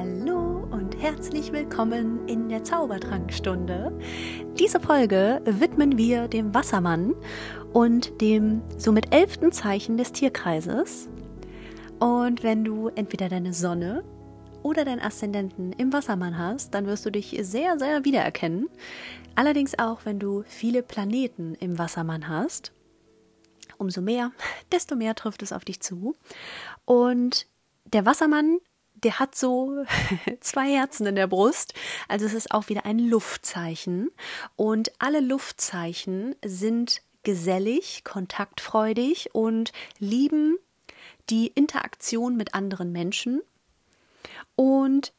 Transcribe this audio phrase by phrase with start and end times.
[0.00, 3.92] Hallo und herzlich willkommen in der Zaubertrankstunde.
[4.58, 7.14] Diese Folge widmen wir dem Wassermann
[7.74, 11.10] und dem somit elften Zeichen des Tierkreises.
[11.98, 14.02] Und wenn du entweder deine Sonne
[14.62, 18.70] oder deinen Aszendenten im Wassermann hast, dann wirst du dich sehr, sehr wiedererkennen.
[19.34, 22.72] Allerdings auch, wenn du viele Planeten im Wassermann hast.
[23.76, 24.32] Umso mehr,
[24.72, 26.16] desto mehr trifft es auf dich zu.
[26.86, 27.46] Und
[27.84, 28.60] der Wassermann
[29.04, 29.84] der hat so
[30.40, 31.74] zwei Herzen in der Brust.
[32.08, 34.10] Also es ist auch wieder ein Luftzeichen.
[34.56, 40.58] Und alle Luftzeichen sind gesellig, kontaktfreudig und lieben
[41.28, 43.42] die Interaktion mit anderen Menschen.
[44.56, 45.12] Und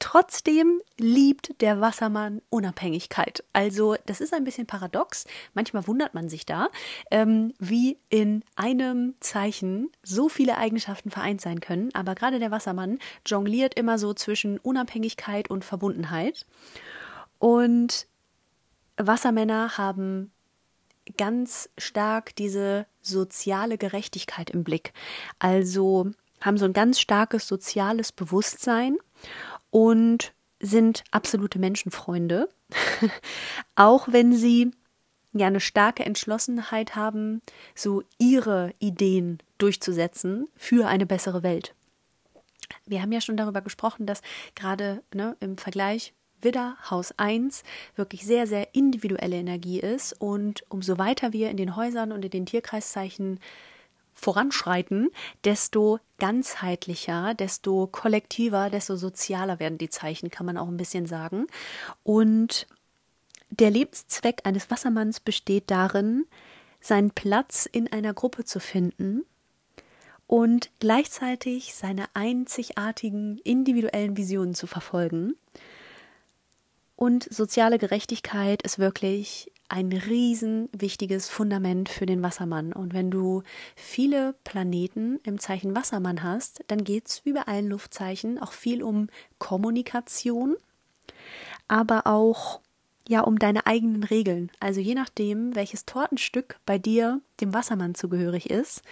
[0.00, 3.42] Trotzdem liebt der Wassermann Unabhängigkeit.
[3.52, 5.26] Also das ist ein bisschen paradox.
[5.54, 6.68] Manchmal wundert man sich da,
[7.10, 11.90] ähm, wie in einem Zeichen so viele Eigenschaften vereint sein können.
[11.94, 16.46] Aber gerade der Wassermann jongliert immer so zwischen Unabhängigkeit und Verbundenheit.
[17.38, 18.06] Und
[18.96, 20.30] Wassermänner haben
[21.16, 24.92] ganz stark diese soziale Gerechtigkeit im Blick.
[25.38, 26.10] Also
[26.40, 28.98] haben so ein ganz starkes soziales Bewusstsein
[29.70, 32.48] und sind absolute Menschenfreunde,
[33.76, 34.72] auch wenn sie
[35.32, 37.40] ja eine starke Entschlossenheit haben,
[37.74, 41.74] so ihre Ideen durchzusetzen für eine bessere Welt.
[42.86, 44.22] Wir haben ja schon darüber gesprochen, dass
[44.54, 47.62] gerade ne, im Vergleich Widder Haus 1
[47.96, 52.30] wirklich sehr, sehr individuelle Energie ist und umso weiter wir in den Häusern und in
[52.30, 53.40] den Tierkreiszeichen
[54.18, 55.10] voranschreiten,
[55.44, 61.46] desto ganzheitlicher, desto kollektiver, desto sozialer werden die Zeichen, kann man auch ein bisschen sagen.
[62.02, 62.66] Und
[63.50, 66.26] der Lebenszweck eines Wassermanns besteht darin,
[66.80, 69.24] seinen Platz in einer Gruppe zu finden
[70.26, 75.34] und gleichzeitig seine einzigartigen individuellen Visionen zu verfolgen.
[76.96, 82.72] Und soziale Gerechtigkeit ist wirklich ein riesen wichtiges Fundament für den Wassermann.
[82.72, 83.42] Und wenn du
[83.76, 88.82] viele Planeten im Zeichen Wassermann hast, dann geht es wie bei allen Luftzeichen auch viel
[88.82, 90.56] um Kommunikation,
[91.66, 92.60] aber auch
[93.08, 94.50] ja um deine eigenen Regeln.
[94.60, 98.82] Also je nachdem, welches Tortenstück bei dir dem Wassermann zugehörig ist,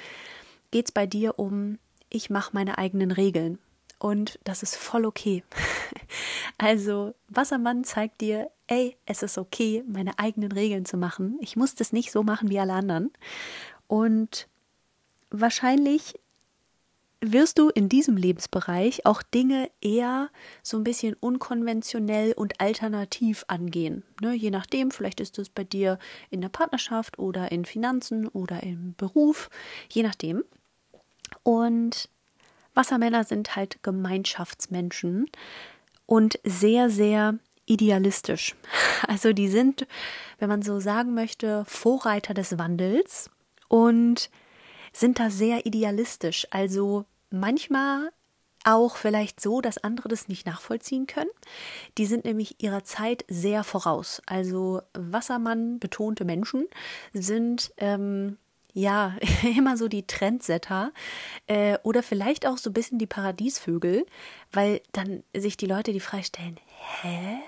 [0.70, 1.78] geht es bei dir um,
[2.10, 3.58] ich mache meine eigenen Regeln.
[3.98, 5.42] Und das ist voll okay.
[6.58, 11.38] Also, Wassermann zeigt dir, ey, es ist okay, meine eigenen Regeln zu machen.
[11.40, 13.12] Ich muss das nicht so machen wie alle anderen.
[13.86, 14.48] Und
[15.30, 16.14] wahrscheinlich
[17.20, 20.30] wirst du in diesem Lebensbereich auch Dinge eher
[20.62, 24.02] so ein bisschen unkonventionell und alternativ angehen.
[24.20, 25.98] Ne, je nachdem, vielleicht ist es bei dir
[26.30, 29.48] in der Partnerschaft oder in Finanzen oder im Beruf,
[29.90, 30.44] je nachdem.
[31.42, 32.08] Und
[32.74, 35.30] Wassermänner sind halt Gemeinschaftsmenschen
[36.04, 38.54] und sehr, sehr idealistisch.
[39.06, 39.86] Also die sind,
[40.38, 43.30] wenn man so sagen möchte, Vorreiter des Wandels
[43.68, 44.30] und
[44.92, 46.46] sind da sehr idealistisch.
[46.50, 48.10] Also manchmal
[48.64, 51.30] auch vielleicht so, dass andere das nicht nachvollziehen können.
[51.98, 54.22] Die sind nämlich ihrer Zeit sehr voraus.
[54.26, 56.66] Also Wassermann betonte Menschen
[57.12, 58.38] sind ähm,
[58.72, 59.16] ja,
[59.56, 60.92] immer so die Trendsetter
[61.46, 64.04] äh, oder vielleicht auch so ein bisschen die Paradiesvögel,
[64.52, 66.58] weil dann sich die Leute die Frage stellen,
[67.02, 67.38] hä?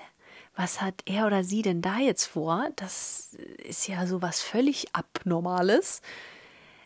[0.55, 2.69] Was hat er oder sie denn da jetzt vor?
[2.75, 6.01] Das ist ja so was völlig Abnormales.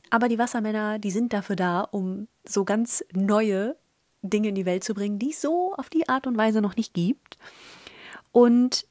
[0.10, 3.76] Aber die Wassermänner, die sind dafür da, um so ganz neue
[4.22, 6.76] Dinge in die Welt zu bringen, die es so auf die Art und Weise noch
[6.76, 7.38] nicht gibt.
[8.32, 8.86] Und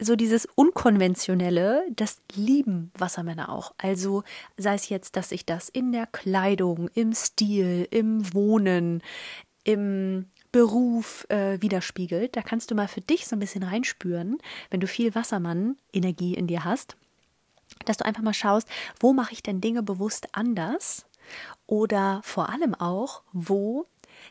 [0.00, 3.74] so dieses Unkonventionelle, das lieben Wassermänner auch.
[3.78, 4.24] Also
[4.56, 9.02] sei es jetzt, dass sich das in der Kleidung, im Stil, im Wohnen,
[9.62, 12.36] im Beruf äh, widerspiegelt.
[12.36, 14.38] Da kannst du mal für dich so ein bisschen reinspüren,
[14.70, 16.96] wenn du viel Wassermann-Energie in dir hast,
[17.86, 18.68] dass du einfach mal schaust,
[19.00, 21.06] wo mache ich denn Dinge bewusst anders?
[21.66, 23.86] Oder vor allem auch, wo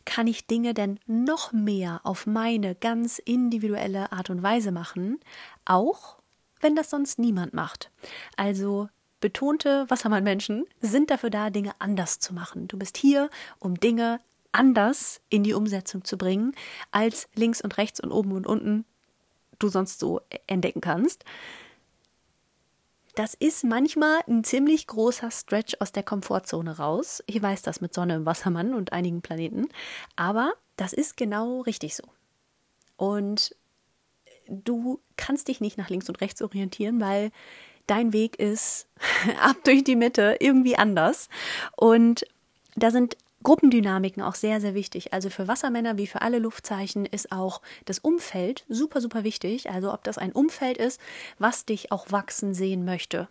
[0.06, 5.20] kann ich Dinge denn noch mehr auf meine ganz individuelle Art und Weise machen,
[5.66, 6.20] auch
[6.62, 7.92] wenn das sonst niemand macht.
[8.38, 8.88] Also
[9.20, 12.70] betonte Wassermann-Menschen sind dafür da, Dinge anders zu machen.
[12.70, 13.30] Du bist hier,
[13.60, 14.22] um Dinge
[14.54, 16.56] anders in die Umsetzung zu bringen,
[16.92, 18.86] als links und rechts und oben und unten
[19.60, 21.26] du sonst so entdecken kannst.
[23.16, 27.24] Das ist manchmal ein ziemlich großer Stretch aus der Komfortzone raus.
[27.28, 29.70] Ich weiß das mit Sonne im Wassermann und einigen Planeten.
[30.16, 32.04] Aber das ist genau richtig so.
[32.98, 33.56] Und
[34.48, 37.32] du kannst dich nicht nach links und rechts orientieren, weil
[37.86, 38.88] dein Weg ist
[39.42, 41.30] ab durch die Mitte irgendwie anders.
[41.76, 42.26] Und
[42.76, 45.14] da sind Gruppendynamiken auch sehr, sehr wichtig.
[45.14, 49.70] Also für Wassermänner wie für alle Luftzeichen ist auch das Umfeld super, super wichtig.
[49.70, 51.00] Also ob das ein Umfeld ist,
[51.40, 53.28] was dich auch wachsen sehen möchte.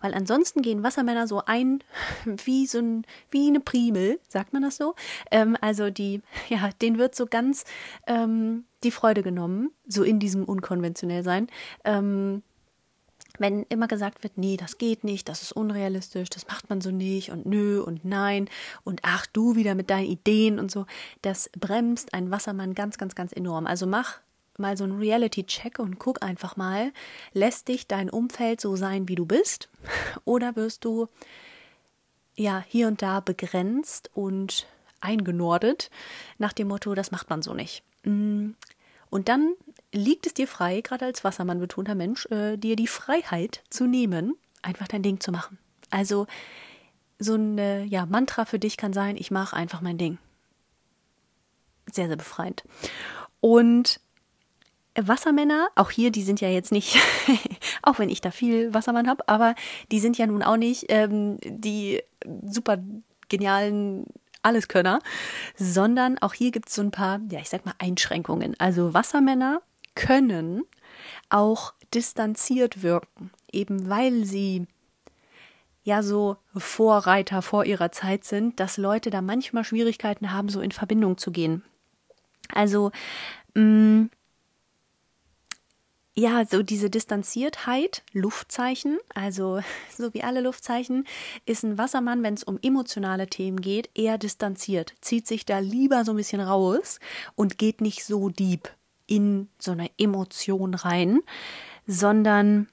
[0.00, 1.82] Weil ansonsten gehen Wassermänner so ein
[2.24, 4.94] wie so ein, wie eine Primel, sagt man das so?
[5.30, 7.64] Ähm, also die, ja, denen wird so ganz
[8.06, 11.48] ähm, die Freude genommen, so in diesem unkonventionell sein.
[11.84, 12.42] Ähm,
[13.38, 16.90] wenn immer gesagt wird, nee, das geht nicht, das ist unrealistisch, das macht man so
[16.90, 18.48] nicht und nö und nein
[18.84, 20.86] und ach du wieder mit deinen Ideen und so,
[21.22, 23.66] das bremst ein Wassermann ganz, ganz, ganz enorm.
[23.66, 24.20] Also mach
[24.58, 26.92] mal so einen Reality-Check und guck einfach mal,
[27.32, 29.68] lässt dich dein Umfeld so sein, wie du bist
[30.24, 31.08] oder wirst du
[32.36, 34.66] ja hier und da begrenzt und
[35.00, 35.90] eingenordet
[36.38, 37.82] nach dem Motto, das macht man so nicht.
[38.04, 38.50] Mm.
[39.10, 39.54] Und dann
[39.94, 44.34] liegt es dir frei, gerade als Wassermann betonter Mensch, äh, dir die Freiheit zu nehmen,
[44.62, 45.58] einfach dein Ding zu machen.
[45.90, 46.26] Also
[47.18, 50.18] so ein äh, ja, Mantra für dich kann sein, ich mache einfach mein Ding.
[51.90, 52.64] Sehr, sehr befreiend.
[53.40, 54.00] Und
[54.96, 56.96] Wassermänner, auch hier, die sind ja jetzt nicht,
[57.82, 59.54] auch wenn ich da viel Wassermann habe, aber
[59.90, 62.02] die sind ja nun auch nicht ähm, die
[62.44, 62.78] super
[63.28, 64.06] genialen
[64.42, 65.00] Alleskönner,
[65.56, 68.54] sondern auch hier gibt es so ein paar, ja, ich sag mal, Einschränkungen.
[68.58, 69.62] Also Wassermänner
[69.94, 70.64] können
[71.28, 74.66] auch distanziert wirken, eben weil sie
[75.84, 80.72] ja so Vorreiter vor ihrer Zeit sind, dass Leute da manchmal Schwierigkeiten haben, so in
[80.72, 81.62] Verbindung zu gehen.
[82.52, 82.90] Also
[83.54, 84.10] mh, mm,
[86.16, 89.60] ja, so diese Distanziertheit, Luftzeichen, also
[89.96, 91.06] so wie alle Luftzeichen,
[91.44, 96.04] ist ein Wassermann, wenn es um emotionale Themen geht, eher distanziert, zieht sich da lieber
[96.04, 97.00] so ein bisschen raus
[97.34, 98.70] und geht nicht so deep
[99.06, 101.20] in so eine Emotion rein,
[101.86, 102.68] sondern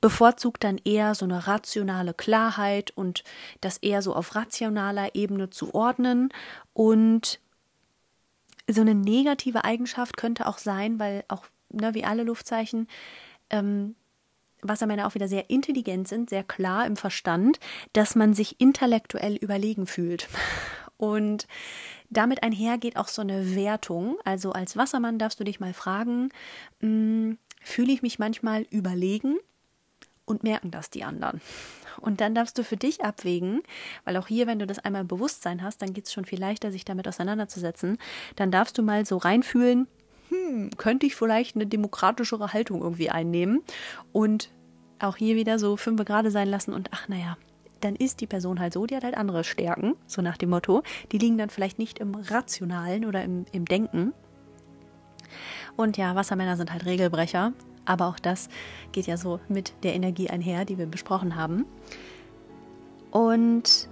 [0.00, 3.24] bevorzugt dann eher so eine rationale Klarheit und
[3.60, 6.28] das eher so auf rationaler Ebene zu ordnen
[6.72, 7.40] und
[8.68, 12.88] so eine negative Eigenschaft könnte auch sein, weil auch ne, wie alle Luftzeichen
[13.50, 13.94] ähm,
[14.62, 17.60] Wassermänner auch wieder sehr intelligent sind, sehr klar im Verstand,
[17.92, 20.28] dass man sich intellektuell überlegen fühlt.
[20.96, 21.46] Und
[22.10, 24.16] damit einhergeht auch so eine Wertung.
[24.24, 26.30] Also als Wassermann darfst du dich mal fragen,
[26.80, 29.36] hm, fühle ich mich manchmal überlegen
[30.24, 31.40] und merken das die anderen?
[32.00, 33.62] Und dann darfst du für dich abwägen,
[34.04, 36.38] weil auch hier, wenn du das einmal im Bewusstsein hast, dann geht es schon viel
[36.38, 37.98] leichter, sich damit auseinanderzusetzen.
[38.36, 39.88] Dann darfst du mal so reinfühlen,
[40.28, 43.62] hm, könnte ich vielleicht eine demokratischere Haltung irgendwie einnehmen
[44.12, 44.50] und
[44.98, 47.36] auch hier wieder so fünf gerade sein lassen und ach naja,
[47.80, 50.82] dann ist die Person halt so, die hat halt andere Stärken, so nach dem Motto.
[51.12, 54.12] Die liegen dann vielleicht nicht im Rationalen oder im, im Denken.
[55.76, 57.52] Und ja, Wassermänner sind halt Regelbrecher,
[57.84, 58.48] aber auch das
[58.92, 61.66] geht ja so mit der Energie einher, die wir besprochen haben.
[63.10, 63.88] Und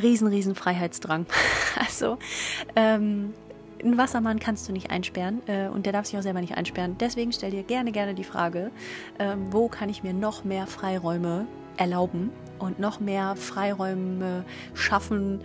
[0.00, 1.26] riesen, riesen Freiheitsdrang.
[1.78, 2.18] Also
[2.74, 3.34] ähm,
[3.84, 6.96] ein Wassermann kannst du nicht einsperren äh, und der darf sich auch selber nicht einsperren.
[6.98, 8.72] Deswegen stell dir gerne, gerne die Frage,
[9.20, 11.46] ähm, wo kann ich mir noch mehr Freiräume
[11.78, 14.44] erlauben und noch mehr Freiräume
[14.74, 15.40] schaffen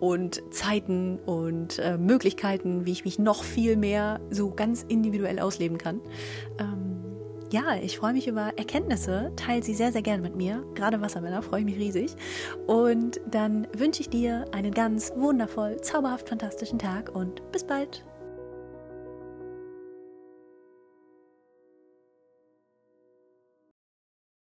[0.00, 5.76] und Zeiten und äh, Möglichkeiten, wie ich mich noch viel mehr so ganz individuell ausleben
[5.76, 6.00] kann.
[6.58, 6.98] Ähm,
[7.50, 10.62] ja, ich freue mich über Erkenntnisse, teile sie sehr, sehr gerne mit mir.
[10.74, 12.14] Gerade Wassermänner freue ich mich riesig.
[12.66, 18.04] Und dann wünsche ich dir einen ganz wundervoll, zauberhaft, fantastischen Tag und bis bald.